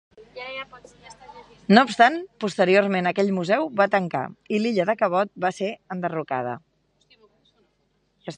No 1.77 1.83
obstant, 1.87 2.17
posteriorment 2.45 3.09
aquell 3.11 3.29
museu 3.37 3.69
va 3.83 3.87
tancar 3.97 4.23
i 4.57 4.63
l'illa 4.63 4.89
de 4.91 4.97
"Cabot" 5.03 5.33
va 5.47 5.53
ser 5.61 5.71
enderrocada. 5.97 6.57